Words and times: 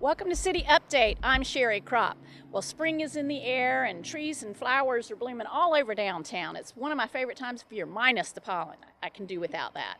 Welcome 0.00 0.28
to 0.28 0.36
City 0.36 0.64
Update. 0.68 1.16
I'm 1.24 1.42
Sherry 1.42 1.80
Crop. 1.80 2.16
Well, 2.52 2.62
spring 2.62 3.00
is 3.00 3.16
in 3.16 3.26
the 3.26 3.42
air 3.42 3.82
and 3.82 4.04
trees 4.04 4.44
and 4.44 4.56
flowers 4.56 5.10
are 5.10 5.16
blooming 5.16 5.48
all 5.48 5.74
over 5.74 5.92
downtown. 5.92 6.54
It's 6.54 6.76
one 6.76 6.92
of 6.92 6.96
my 6.96 7.08
favorite 7.08 7.36
times 7.36 7.64
of 7.64 7.72
year, 7.72 7.84
minus 7.84 8.30
the 8.30 8.40
pollen. 8.40 8.76
I 9.02 9.08
can 9.08 9.26
do 9.26 9.40
without 9.40 9.74
that. 9.74 9.98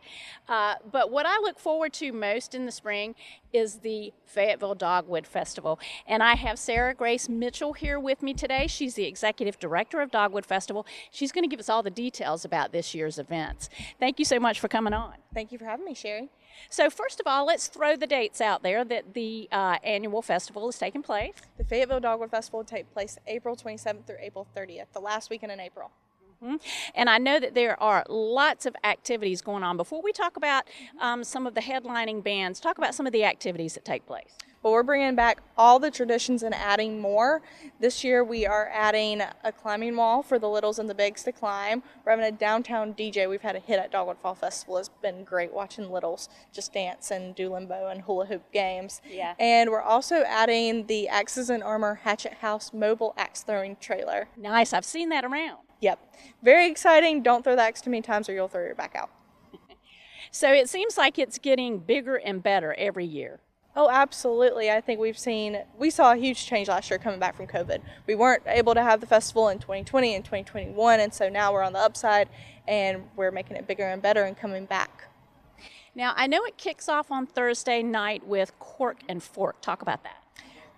Uh, 0.48 0.74
but 0.90 1.10
what 1.10 1.26
I 1.26 1.38
look 1.38 1.58
forward 1.58 1.92
to 1.94 2.12
most 2.12 2.54
in 2.54 2.66
the 2.66 2.72
spring 2.72 3.14
is 3.52 3.76
the 3.76 4.12
Fayetteville 4.24 4.74
Dogwood 4.74 5.26
Festival. 5.26 5.78
And 6.06 6.22
I 6.22 6.34
have 6.34 6.58
Sarah 6.58 6.94
Grace 6.94 7.28
Mitchell 7.28 7.72
here 7.72 7.98
with 7.98 8.22
me 8.22 8.34
today. 8.34 8.66
She's 8.66 8.94
the 8.94 9.04
executive 9.04 9.58
director 9.58 10.00
of 10.00 10.10
Dogwood 10.10 10.44
Festival. 10.44 10.86
She's 11.10 11.32
going 11.32 11.44
to 11.44 11.48
give 11.48 11.60
us 11.60 11.68
all 11.68 11.82
the 11.82 11.90
details 11.90 12.44
about 12.44 12.72
this 12.72 12.94
year's 12.94 13.18
events. 13.18 13.68
Thank 14.00 14.18
you 14.18 14.24
so 14.24 14.40
much 14.40 14.60
for 14.60 14.68
coming 14.68 14.92
on. 14.92 15.14
Thank 15.32 15.52
you 15.52 15.58
for 15.58 15.64
having 15.64 15.84
me, 15.84 15.94
Sherry. 15.94 16.28
So, 16.70 16.90
first 16.90 17.20
of 17.20 17.26
all, 17.26 17.46
let's 17.46 17.68
throw 17.68 17.96
the 17.96 18.06
dates 18.06 18.40
out 18.40 18.62
there 18.62 18.84
that 18.84 19.14
the 19.14 19.48
uh, 19.52 19.76
annual 19.84 20.22
festival 20.22 20.68
is 20.68 20.78
taking 20.78 21.02
place. 21.02 21.34
The 21.56 21.64
Fayetteville 21.64 22.00
Dogwood 22.00 22.30
Festival 22.30 22.60
will 22.60 22.64
take 22.64 22.92
place 22.92 23.16
April 23.26 23.54
27th 23.54 24.06
through 24.06 24.16
April 24.20 24.46
30th, 24.56 24.86
the 24.92 25.00
last 25.00 25.30
weekend 25.30 25.52
in 25.52 25.60
April. 25.60 25.92
Mm-hmm. 26.42 26.56
And 26.94 27.10
I 27.10 27.18
know 27.18 27.40
that 27.40 27.54
there 27.54 27.80
are 27.82 28.04
lots 28.08 28.66
of 28.66 28.76
activities 28.84 29.42
going 29.42 29.62
on. 29.62 29.76
Before 29.76 30.02
we 30.02 30.12
talk 30.12 30.36
about 30.36 30.64
um, 31.00 31.24
some 31.24 31.46
of 31.46 31.54
the 31.54 31.60
headlining 31.60 32.22
bands, 32.22 32.60
talk 32.60 32.78
about 32.78 32.94
some 32.94 33.06
of 33.06 33.12
the 33.12 33.24
activities 33.24 33.74
that 33.74 33.84
take 33.84 34.06
place. 34.06 34.36
But 34.62 34.72
we're 34.72 34.82
bringing 34.82 35.14
back 35.14 35.40
all 35.56 35.78
the 35.78 35.90
traditions 35.90 36.42
and 36.42 36.52
adding 36.52 37.00
more. 37.00 37.42
This 37.78 38.02
year 38.02 38.24
we 38.24 38.44
are 38.44 38.68
adding 38.72 39.22
a 39.44 39.52
climbing 39.52 39.96
wall 39.96 40.22
for 40.22 40.38
the 40.38 40.48
littles 40.48 40.80
and 40.80 40.90
the 40.90 40.94
bigs 40.94 41.22
to 41.24 41.32
climb. 41.32 41.82
We're 42.04 42.10
having 42.10 42.24
a 42.24 42.32
downtown 42.32 42.92
DJ. 42.94 43.28
We've 43.28 43.40
had 43.40 43.54
a 43.54 43.60
hit 43.60 43.78
at 43.78 43.92
Dogwood 43.92 44.18
Fall 44.18 44.34
Festival. 44.34 44.78
It's 44.78 44.88
been 44.88 45.22
great 45.22 45.52
watching 45.52 45.90
littles 45.90 46.28
just 46.52 46.72
dance 46.72 47.12
and 47.12 47.36
do 47.36 47.52
limbo 47.52 47.86
and 47.86 48.02
hula 48.02 48.26
hoop 48.26 48.50
games. 48.50 49.00
Yeah. 49.08 49.34
And 49.38 49.70
we're 49.70 49.80
also 49.80 50.24
adding 50.26 50.86
the 50.86 51.08
Axes 51.08 51.50
and 51.50 51.62
Armor 51.62 52.00
Hatchet 52.02 52.34
House 52.34 52.72
mobile 52.72 53.14
axe 53.16 53.42
throwing 53.42 53.76
trailer. 53.76 54.28
Nice. 54.36 54.72
I've 54.72 54.84
seen 54.84 55.08
that 55.10 55.24
around. 55.24 55.67
Yep. 55.80 56.14
Very 56.42 56.70
exciting. 56.70 57.22
Don't 57.22 57.44
throw 57.44 57.56
the 57.56 57.62
axe 57.62 57.80
too 57.80 57.90
many 57.90 58.02
times 58.02 58.28
or 58.28 58.32
you'll 58.32 58.48
throw 58.48 58.64
your 58.64 58.74
back 58.74 58.94
out. 58.96 59.10
so 60.30 60.52
it 60.52 60.68
seems 60.68 60.98
like 60.98 61.18
it's 61.18 61.38
getting 61.38 61.78
bigger 61.78 62.16
and 62.16 62.42
better 62.42 62.74
every 62.78 63.04
year. 63.04 63.40
Oh, 63.76 63.88
absolutely. 63.88 64.70
I 64.70 64.80
think 64.80 64.98
we've 64.98 65.18
seen, 65.18 65.62
we 65.78 65.90
saw 65.90 66.12
a 66.12 66.16
huge 66.16 66.46
change 66.46 66.68
last 66.68 66.90
year 66.90 66.98
coming 66.98 67.20
back 67.20 67.36
from 67.36 67.46
COVID. 67.46 67.80
We 68.08 68.16
weren't 68.16 68.42
able 68.46 68.74
to 68.74 68.82
have 68.82 69.00
the 69.00 69.06
festival 69.06 69.48
in 69.48 69.60
2020 69.60 70.16
and 70.16 70.24
2021, 70.24 70.98
and 71.00 71.14
so 71.14 71.28
now 71.28 71.52
we're 71.52 71.62
on 71.62 71.72
the 71.72 71.78
upside 71.78 72.28
and 72.66 73.04
we're 73.14 73.30
making 73.30 73.56
it 73.56 73.68
bigger 73.68 73.84
and 73.84 74.02
better 74.02 74.24
and 74.24 74.36
coming 74.36 74.64
back. 74.64 75.04
Now, 75.94 76.12
I 76.16 76.26
know 76.26 76.44
it 76.44 76.56
kicks 76.58 76.88
off 76.88 77.10
on 77.10 77.26
Thursday 77.26 77.82
night 77.82 78.26
with 78.26 78.56
Cork 78.58 78.98
and 79.08 79.22
Fork. 79.22 79.60
Talk 79.60 79.82
about 79.82 80.02
that. 80.02 80.24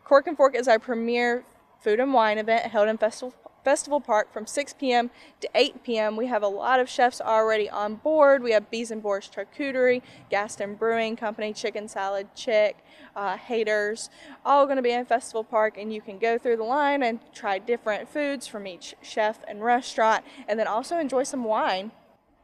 Cork 0.05 0.27
and 0.27 0.37
Fork 0.37 0.55
is 0.55 0.69
our 0.69 0.79
premier 0.79 1.45
food 1.81 2.01
and 2.01 2.13
wine 2.13 2.37
event 2.37 2.67
held 2.67 2.89
in 2.89 2.99
Festival 2.99 3.35
Festival 3.65 4.01
Park 4.01 4.33
from 4.33 4.47
6 4.47 4.75
p.m. 4.75 5.11
to 5.41 5.49
8 5.55 5.83
p.m. 5.83 6.17
We 6.17 6.27
have 6.27 6.43
a 6.43 6.49
lot 6.49 6.81
of 6.81 6.89
chefs 6.89 7.21
already 7.21 7.69
on 7.69 7.97
board. 7.97 8.43
We 8.43 8.53
have 8.53 8.71
Bees 8.71 8.91
and 8.91 9.03
Boars 9.03 9.31
Charcuterie, 9.35 10.03
Gaston 10.31 10.75
Brewing 10.75 11.17
Company, 11.17 11.53
Chicken 11.53 11.89
Salad 11.89 12.29
Chick, 12.35 12.79
uh, 13.15 13.37
Haters, 13.37 14.11
all 14.45 14.65
going 14.65 14.77
to 14.77 14.83
be 14.83 14.93
in 14.93 15.05
Festival 15.05 15.45
Park, 15.45 15.77
and 15.79 15.93
you 15.93 16.01
can 16.01 16.19
go 16.19 16.39
through 16.39 16.57
the 16.57 16.65
line 16.65 17.03
and 17.03 17.21
try 17.35 17.59
different 17.59 18.09
foods 18.09 18.47
from 18.47 18.67
each 18.67 18.95
chef 19.03 19.41
and 19.47 19.63
restaurant, 19.63 20.25
and 20.49 20.59
then 20.59 20.67
also 20.67 20.99
enjoy 20.99 21.23
some 21.23 21.45
wine. 21.45 21.93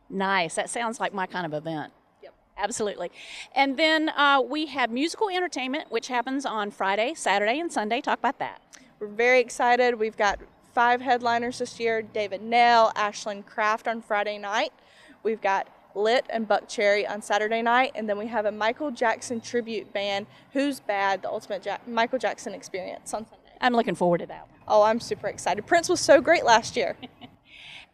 Nice. 0.09 0.55
That 0.55 0.71
sounds 0.71 1.01
like 1.01 1.13
my 1.13 1.27
kind 1.27 1.47
of 1.47 1.53
event. 1.53 1.93
Yep. 2.23 2.35
Absolutely. 2.59 3.11
And 3.55 3.77
then 3.77 4.11
uh, 4.11 4.41
we 4.41 4.67
have 4.67 4.91
musical 4.91 5.29
entertainment, 5.29 5.91
which 5.91 6.09
happens 6.09 6.47
on 6.47 6.71
Friday, 6.71 7.15
Saturday, 7.15 7.59
and 7.59 7.73
Sunday. 7.73 8.01
Talk 8.01 8.19
about 8.19 8.39
that. 8.39 8.61
We're 8.99 9.09
very 9.09 9.41
excited. 9.41 9.99
We've 9.99 10.17
got 10.17 10.39
five 10.77 11.01
headliners 11.01 11.59
this 11.59 11.81
year 11.81 12.03
David 12.03 12.43
Nail, 12.43 12.93
Ashland 12.95 13.47
Craft 13.47 13.89
on 13.89 14.03
Friday 14.03 14.37
night. 14.37 14.75
We've 15.23 15.41
got 15.41 15.69
Lit 15.95 16.27
and 16.29 16.47
Buckcherry 16.47 17.09
on 17.09 17.23
Saturday 17.23 17.63
night, 17.63 17.93
and 17.95 18.07
then 18.07 18.19
we 18.19 18.27
have 18.27 18.45
a 18.45 18.53
Michael 18.53 18.91
Jackson 18.91 19.41
tribute 19.41 19.91
band, 19.95 20.27
Who's 20.53 20.81
Bad, 20.81 21.23
the 21.23 21.31
Ultimate 21.31 21.63
Jack- 21.63 21.89
Michael 21.89 22.19
Jackson 22.19 22.53
Experience 22.53 23.15
on 23.15 23.25
Sunday. 23.25 23.53
I'm 23.59 23.73
looking 23.73 23.95
forward 23.95 24.19
to 24.19 24.27
that. 24.27 24.49
Oh, 24.69 24.83
I'm 24.83 25.01
super 25.01 25.29
excited. 25.29 25.67
Prince 25.67 25.89
was 25.89 25.99
so 25.99 26.21
great 26.21 26.45
last 26.45 26.77
year. 26.77 26.95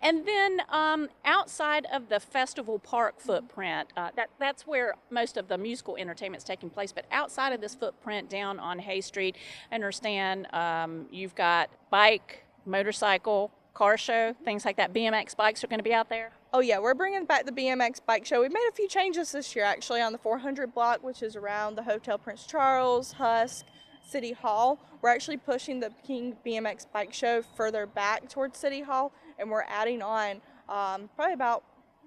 And 0.04 0.26
then 0.26 0.60
um, 0.68 1.08
outside 1.24 1.86
of 1.92 2.08
the 2.08 2.18
festival 2.18 2.80
park 2.80 3.20
footprint, 3.20 3.92
uh, 3.96 4.10
that, 4.16 4.30
that's 4.40 4.66
where 4.66 4.94
most 5.10 5.36
of 5.36 5.46
the 5.46 5.56
musical 5.56 5.96
entertainment 5.96 6.40
is 6.40 6.44
taking 6.44 6.70
place. 6.70 6.90
But 6.90 7.04
outside 7.12 7.52
of 7.52 7.60
this 7.60 7.76
footprint 7.76 8.28
down 8.28 8.58
on 8.58 8.80
Hay 8.80 9.00
Street, 9.00 9.36
I 9.70 9.76
understand 9.76 10.52
um, 10.52 11.06
you've 11.12 11.36
got 11.36 11.70
bike, 11.88 12.42
motorcycle, 12.64 13.50
car 13.74 13.96
show, 13.96 14.34
things 14.44 14.64
like 14.64 14.76
that. 14.76 14.92
BMX 14.92 15.36
bikes 15.36 15.64
are 15.64 15.66
going 15.66 15.78
to 15.78 15.84
be 15.84 15.94
out 15.94 16.08
there. 16.08 16.32
Oh 16.52 16.60
yeah, 16.60 16.78
we're 16.78 16.94
bringing 16.94 17.24
back 17.24 17.46
the 17.46 17.52
BMX 17.52 18.00
bike 18.04 18.26
show. 18.26 18.40
We've 18.42 18.52
made 18.52 18.68
a 18.68 18.74
few 18.74 18.88
changes 18.88 19.32
this 19.32 19.56
year 19.56 19.64
actually 19.64 20.02
on 20.02 20.12
the 20.12 20.18
400 20.18 20.74
block, 20.74 21.02
which 21.02 21.22
is 21.22 21.36
around 21.36 21.76
the 21.76 21.82
Hotel 21.82 22.18
Prince 22.18 22.44
Charles, 22.46 23.12
Husk, 23.12 23.64
City 24.06 24.32
Hall. 24.32 24.78
We're 25.00 25.10
actually 25.10 25.38
pushing 25.38 25.80
the 25.80 25.92
King 26.06 26.36
BMX 26.44 26.86
bike 26.92 27.14
show 27.14 27.42
further 27.56 27.86
back 27.86 28.28
towards 28.28 28.58
City 28.58 28.82
Hall, 28.82 29.12
and 29.38 29.50
we're 29.50 29.62
adding 29.62 30.02
on 30.02 30.42
um, 30.68 31.08
probably 31.16 31.34
about 31.34 31.64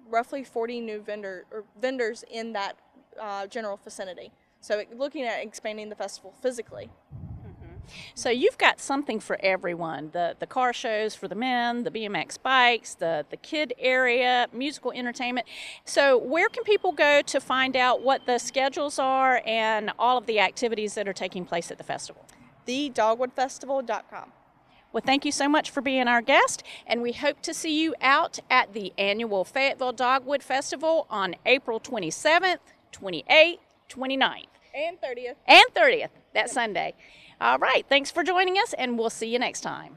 roughly 0.08 0.44
40 0.44 0.80
new 0.80 1.00
vendor 1.00 1.44
or 1.50 1.64
vendors 1.80 2.24
in 2.30 2.52
that 2.52 2.76
uh, 3.20 3.46
general 3.46 3.80
vicinity. 3.82 4.30
So 4.60 4.82
looking 4.94 5.24
at 5.24 5.42
expanding 5.42 5.88
the 5.88 5.96
festival 5.96 6.34
physically. 6.40 6.90
So 8.14 8.30
you've 8.30 8.58
got 8.58 8.80
something 8.80 9.20
for 9.20 9.38
everyone. 9.40 10.10
The 10.12 10.36
the 10.38 10.46
car 10.46 10.72
shows 10.72 11.14
for 11.14 11.28
the 11.28 11.34
men, 11.34 11.84
the 11.84 11.90
BMX 11.90 12.38
bikes, 12.42 12.94
the 12.94 13.26
the 13.30 13.36
kid 13.36 13.74
area, 13.78 14.48
musical 14.52 14.92
entertainment. 14.92 15.46
So 15.84 16.16
where 16.18 16.48
can 16.48 16.64
people 16.64 16.92
go 16.92 17.22
to 17.22 17.40
find 17.40 17.76
out 17.76 18.02
what 18.02 18.26
the 18.26 18.38
schedules 18.38 18.98
are 18.98 19.42
and 19.46 19.90
all 19.98 20.18
of 20.18 20.26
the 20.26 20.40
activities 20.40 20.94
that 20.94 21.08
are 21.08 21.12
taking 21.12 21.44
place 21.44 21.70
at 21.70 21.78
the 21.78 21.84
festival? 21.84 22.26
TheDogwoodFestival.com. 22.66 24.32
Well, 24.92 25.02
thank 25.04 25.24
you 25.24 25.32
so 25.32 25.48
much 25.48 25.70
for 25.70 25.82
being 25.82 26.08
our 26.08 26.22
guest, 26.22 26.62
and 26.86 27.02
we 27.02 27.12
hope 27.12 27.42
to 27.42 27.52
see 27.52 27.82
you 27.82 27.94
out 28.00 28.38
at 28.48 28.72
the 28.72 28.94
annual 28.96 29.44
Fayetteville 29.44 29.92
Dogwood 29.92 30.42
Festival 30.42 31.06
on 31.10 31.36
April 31.44 31.78
27th, 31.78 32.58
28th, 32.92 33.58
29th, 33.90 34.46
and 34.76 35.00
30th. 35.00 35.36
And 35.46 35.64
30th, 35.74 36.10
that 36.34 36.50
Sunday. 36.50 36.94
All 37.40 37.58
right. 37.58 37.84
Thanks 37.88 38.10
for 38.10 38.22
joining 38.22 38.56
us, 38.56 38.74
and 38.74 38.98
we'll 38.98 39.10
see 39.10 39.28
you 39.28 39.38
next 39.38 39.62
time. 39.62 39.96